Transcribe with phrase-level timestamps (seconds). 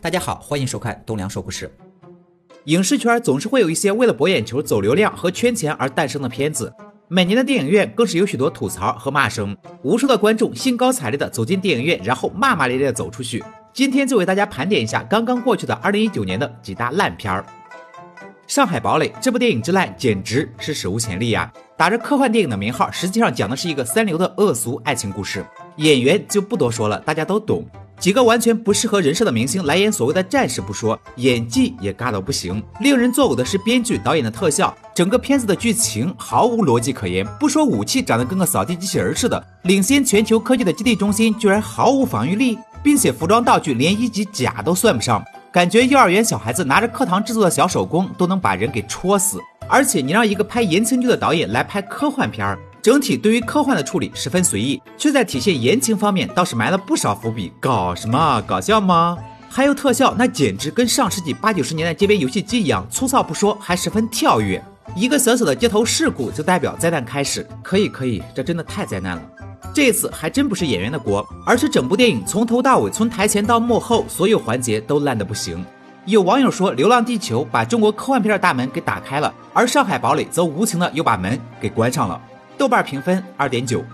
[0.00, 1.70] 大家好，欢迎收看东梁说故事。
[2.64, 6.72] 影视圈总是会有一些为了博眼球、走流量和圈钱而诞生的片子，
[7.08, 13.42] 每年的电影院更是有许多吐槽和骂声，无数的观众兴高采烈的走进电影院，然后骂骂咧咧的走出去。
[13.72, 17.44] 今天就为大家盘点一下刚刚过去的二零一九年的几大烂片儿。
[18.54, 21.52] 《上海堡垒》这部电影之烂简直是史无前例呀！
[21.76, 25.44] 打着科幻电影的名号，实际上讲的是一个三流的恶俗爱情故事。
[25.76, 27.64] 演员就不多说了，大家都懂。
[27.98, 32.62] 几个完全不适合人设的明星来演所谓的战士不说，演技也尬到不行。
[32.80, 37.26] 令人作呕的是编剧导演的特效，整个片子的剧情毫无逻辑可言。
[37.40, 49.40] 不说武器长得跟个扫地机器人似的，领先全球科技的基地中心居然毫无防御力，并且服装道具连一级甲都算不上，感觉幼儿园小孩子拿着课堂制作的小手工都能把人给戳死。
[49.68, 52.56] 而且你让一个拍言情剧的导演来拍科幻片儿。
[52.86, 57.52] 整体对于科幻的处理十分随意，却在体现言情方面倒是埋了不少伏笔。
[57.58, 59.18] 搞什么搞笑吗？
[59.48, 64.64] 还有特效，那简直跟上世纪八九十年代街边游戏机一样粗糙不说，还十分跳跃。
[64.94, 69.22] 一个小小的街头事故就代表灾难开始，可以可以，这真的太灾难了。
[69.74, 75.66] 这次还真不是演员的锅，而是整部电影从头到尾，从台前到幕后，所有环节都烂得不行。
[76.04, 82.20] 有网友说，《流浪地球》把中国科幻片的大门给打开了，而《上海堡垒》则无情的又把门给关上了。
[82.56, 83.84] 豆瓣评分二点九。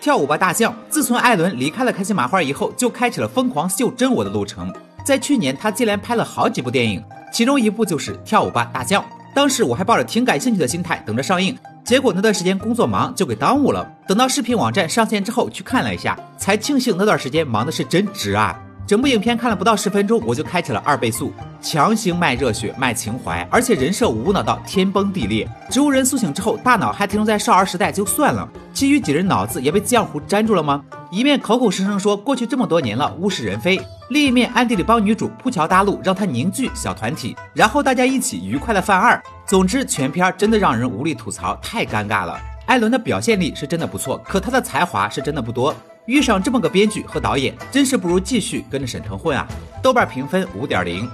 [0.00, 4.72] 跳舞吧大象，自从艾伦离开了开心麻花以后，就开启了疯狂秀真我的路程。
[5.04, 9.02] 在去年，他接连拍了好几部电影，其中一部就是《跳舞吧大象》。
[9.34, 13.86] 当时我还抱着挺感兴趣的心态等着上映，结果那段时间工作忙，就给耽误了。
[14.08, 18.58] 等到视频网站上线之后去看了一下，才庆幸那段时间忙的是真值啊！
[18.90, 25.48] 整部影片看了不到十分钟，我就开启了二倍速，强行卖热血、卖情怀，而且人设无脑到天崩地裂。
[25.70, 30.82] 植物人苏醒之后，大脑还停留在少儿时代就算了，其余几人脑子也被浆糊粘住了吗？
[31.08, 39.22] 一面口口声声说过去这么多年了物是人非，另一面暗地里帮女主铺桥搭路，让她凝聚小团体，然后大家一起愉快的犯二。
[39.46, 42.36] 总之，全片真的让人无力吐槽，太尴尬了。
[42.66, 45.72] 艾伦的表现力是真的不错，可他的才华是真的不多。
[46.10, 49.46] 遇上这么个编剧和导演，真是不如继续跟着沈腾混啊！
[49.80, 51.08] 豆瓣评分五点零。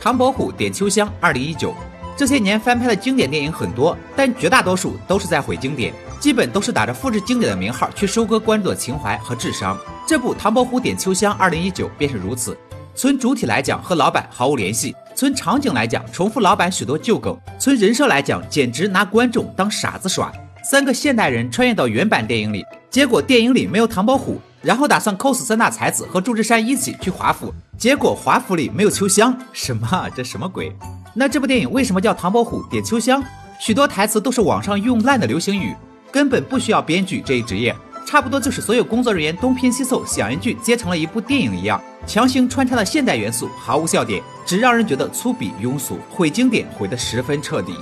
[0.00, 1.74] 唐伯虎点秋香二零一九，
[2.16, 9.78] 这些年翻拍的经典电影很多，但绝大多数都是在毁经典，基本都是打着复制经典的名号去收割观众的情怀和智商。
[10.08, 12.56] 这部唐伯虎点秋香二零一九便是如此。
[12.94, 20.32] 从主体来讲，和老版毫无联系；从场景来讲，重复老版许多旧梗；从人设来讲，简直拿观众当傻子耍。
[20.64, 22.64] 三个现代人穿越到原版电影里。
[22.90, 30.76] 结果电影里没有唐伯虎，然后打算 cos 三大才子和祝枝山一起去华府，结果华府里没有秋香，什么这什么鬼？
[31.14, 33.22] 那这部电影为什么叫唐伯虎点秋香？
[33.60, 35.72] 许多台词都是网上用烂的流行语，
[36.10, 37.72] 根本不需要编剧这一职业，
[38.04, 47.72] 差不多就是所有工作人员东拼西凑想一句接成了一部电影一样，强行穿插了现代元素，毫无笑点，只让人觉得粗鄙庸俗，毁经典毁得十分彻底。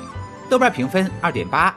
[0.50, 1.74] 豆瓣评分二点八，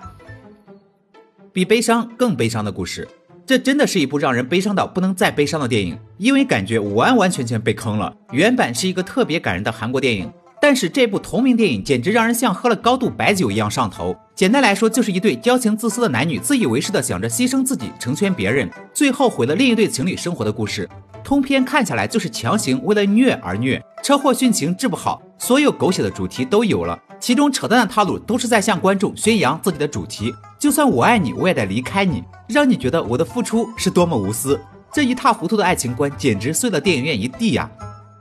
[1.53, 3.07] 比悲伤更悲伤的故事。
[3.51, 8.15] 这真的是一部让人悲伤到不能再悲伤的电影，因为感觉完完全全被坑了。
[8.31, 10.31] 原版是一个特别感人的韩国电影，
[10.61, 14.15] 但是这部同名电影简直让人像喝了高度白酒一样上头。
[14.33, 20.87] 简单来说，就是一对交情自私的男女自以为是的想着牺牲自己成全别人，最后毁了另一对情侣生活的故事。
[21.21, 26.97] 通篇看下来就是强行为了虐而虐，车祸殉情治不好，所有狗血的主题都有了。
[27.19, 34.61] 其中扯淡的套路都是在向观众宣扬自己的主题，就算我爱你，我也得离开你，让你觉得我的付出是多么无私。
[34.93, 37.67] 这一塌糊涂的爱情观简直碎了电影院一地呀！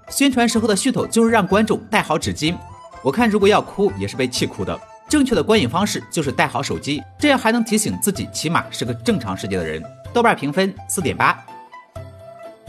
[0.09, 2.57] 宣传时候的噱头就是让观众带好纸巾，
[3.03, 4.81] 我看如果要哭也是被气哭的。
[5.07, 9.83] 正确的观影方式就是带好手机，这样还能提醒自己起码是个正常世界的人。
[10.11, 11.39] 豆瓣评分四点八。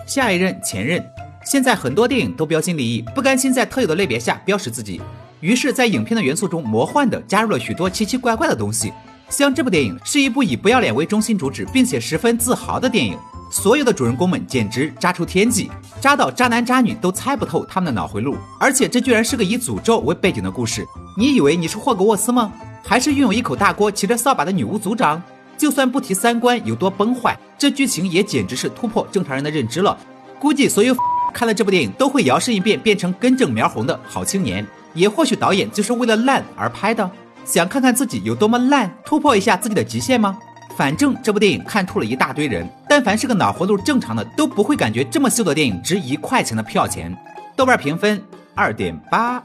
[0.05, 1.01] 下一任前任，
[1.45, 5.01] 现在很多电影都标新立异，不甘心在特有的类别下标识自己。
[5.39, 8.91] 于是，在影片的元素中，魔幻的加入了许多奇奇怪怪的东西。
[9.31, 13.17] 像这部电影是一部以不要脸为中心主旨，并且十分自豪的电影。
[13.49, 18.35] 所有的主人公们简直渣出天际，渣到渣男渣女都猜不透他们的脑回路。
[18.59, 20.85] 而且，这居然是个以诅咒为背景的故事。
[21.17, 22.51] 你以为你是霍格沃茨吗？
[22.83, 25.23] 还是拥有一口大锅、骑着扫把的女巫族长？
[25.57, 29.97] 就算不提三观有多崩坏，这剧情也简直是突破正常人的认知了。
[30.39, 30.93] 估计所有
[31.33, 34.67] 看了这部电影都会摇身一变，变成根正苗红的好青年。
[34.93, 37.09] 也或许导演就是为了烂而拍的，
[37.51, 40.39] 想看看自己有多么烂，突破一下自己的极限吗？
[40.77, 47.13] 反正这部电影看吐了一大堆人，但凡是个脑回路正常的都不会感觉这么秀的电影值一块钱的票钱。
[47.57, 48.23] 豆瓣评分
[48.55, 49.43] 二点八，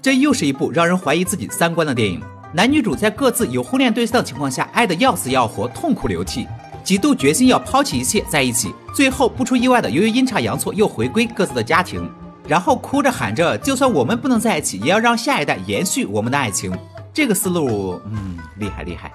[0.00, 2.22] 这又是一部让人怀疑自己三观的电影。
[2.54, 6.48] 男女主在各自有婚恋对象的情况下，爱得要死要活，痛哭流涕。
[6.82, 12.10] 几度决心要抛弃一切在一起，最后不出意外的由于阴差阳错又回归各自的家庭，
[12.50, 16.76] 然后哭着喊着，就算我们不能在一起，也要让下一代延续我们的爱情。
[17.14, 19.12] 这个思路，嗯，厉害厉害。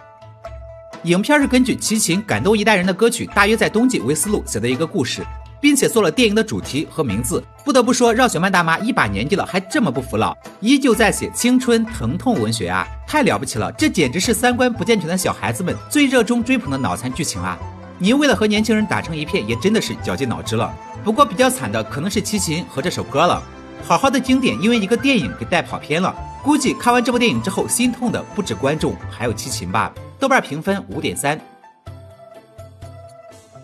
[1.03, 5.21] 影片是根据齐秦感动一代人的歌曲《大约在冬季》为思路写的一个故事。
[5.61, 13.71] 并且做了电影的主题和名字，不得不说，饶雪漫大妈一把年纪了还这么不服老，依旧在写青春疼痛文学啊，太了不起了！
[13.71, 17.57] 这简直是三观不健全的小孩子们最热衷追捧的脑残剧情啊！
[17.97, 20.73] 您为了和年轻人打成一片，也真的是绞尽脑汁了。
[21.03, 23.41] 不过比较惨的可能是齐秦和这首歌了，
[23.83, 26.13] 好好的经典因为一个电影给带跑偏了。
[26.43, 29.93] 估计看完这部电影之后，心痛的不止观众，还有齐秦吧。
[30.19, 31.39] 豆瓣评分五点三。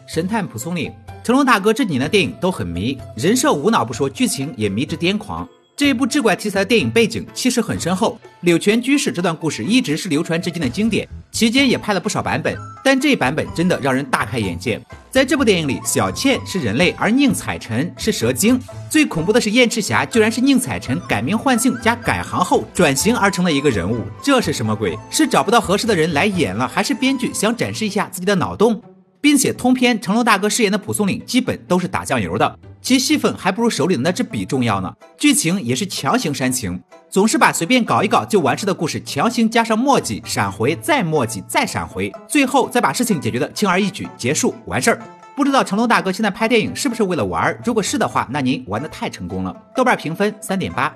[0.08, 0.92] 神探蒲松龄。
[1.24, 5.48] 成龙大哥这几年的电影都很迷，人设无脑不说，剧情也迷之癫狂。
[5.78, 14.80] 这一部志怪题材的电影背景其实很深厚，柳泉居士这段故事一直是流传至今的经典，期间也拍了不少版本，但这版本真的让人大开眼界。
[15.10, 18.60] 在这部电影里，小倩是人类，而宁采臣是蛇精。
[18.90, 24.98] 最恐怖的是燕赤霞居然是宁采臣改名换姓加改行后转型而成的一个人物，这是什么鬼？
[25.10, 28.82] 是找不到合适的人来演了，还是编剧想展示一下自己的脑洞？
[29.22, 34.92] 并且通篇成龙大哥饰演的蒲松龄基本都是打酱油的，其戏份还不如手里的那支笔重要呢。
[35.18, 45.02] 剧情也是强行煽情，总是把随便搞一搞就完事的故事强行加上墨迹，闪回再墨迹再闪回，最后再把事情解决的轻而易举结束完事儿。
[45.36, 47.60] 不知道成龙大哥现在拍电影是不是为了玩？
[47.66, 49.54] 如果是的话，那您玩的太成功了。
[49.76, 50.96] 豆瓣评分三点八。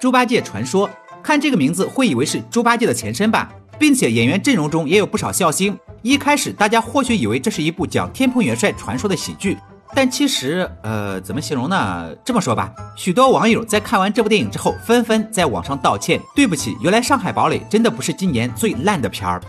[0.00, 0.88] 猪八戒传说，
[1.22, 3.52] 看这个名字会以为是猪八戒的前身吧？
[3.78, 5.78] 并且演员阵容中也有不少笑星。
[6.00, 9.58] 一开始大家或许以为这是一部讲天蓬元帅传说的喜剧，
[9.94, 12.14] 但其实，呃，怎么形容呢？
[12.24, 16.20] 这么说吧，许多网友在看完这部电影之后，纷纷在网上道歉。
[16.36, 19.40] 对不起，原来《上海堡垒》真的不是今年最烂的片儿。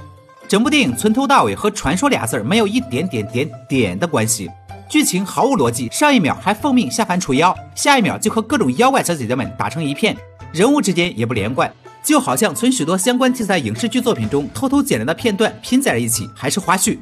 [0.48, 4.50] 整部电影从头到尾和“传说”俩字儿没有一点点点点的关系，
[4.90, 5.90] 剧情毫无逻辑。
[5.92, 10.18] 上一秒还奉命下凡除妖，下一秒就和各种妖怪小姐姐们打成一片，
[10.52, 11.72] 人物之间也不连贯。
[12.02, 16.98] 就好像从许多相关题材影视剧作品中偷偷剪来的片段拼在了一起，还是花絮。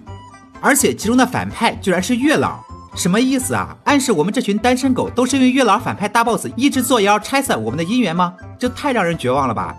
[0.59, 2.59] 而且其中的反派居然是月老，
[2.97, 3.77] 什么意思啊？
[3.83, 8.35] 暗示我们这群单身狗都是因为月老反派大 boss 一直作妖拆散我们的姻缘吗？
[8.57, 9.75] 这太让人绝望了吧！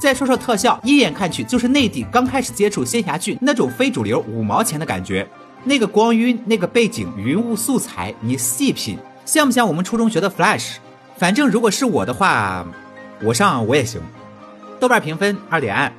[0.00, 5.28] 再说说特效，一眼看去就是内地刚开始接触仙侠剧那种非主流五毛钱的感觉。
[5.64, 8.96] 那个光晕，那个背景云雾素材，你细品，
[9.26, 10.76] 像不像我们初中学的 Flash？
[11.18, 12.64] 反正如果是我的话，
[13.22, 14.00] 我上我也行。
[14.78, 15.92] 豆瓣评分二点二，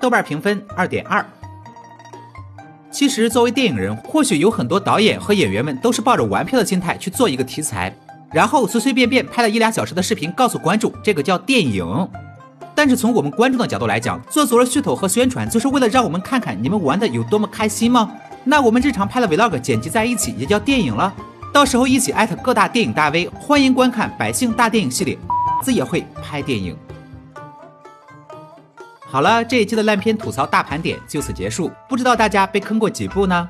[0.00, 1.24] 豆瓣评分二点二。
[2.94, 7.92] 其实，作为电影人，或许有很多导演和演员们都是抱着玩票的心态去做一个题材，
[8.32, 12.08] 然后随随便便拍了一俩小时的视频，告诉观众这个叫电影。
[12.72, 18.12] 但是从我们观众的角度来讲，做足了噱头和宣传，就是为了让我们看看你们玩的有多么开心吗？
[18.44, 21.12] 那我们日常拍的 vlog 剪辑在一起，也叫电影了。
[21.52, 25.18] 到时候一起艾特各大电影大 V，欢迎观看百姓大电影系列，
[25.64, 26.76] 自也会拍电影。
[29.14, 31.70] 好了，这一期的烂片吐槽大盘点就此结束。
[31.88, 33.48] 不知道大家被坑过几部呢？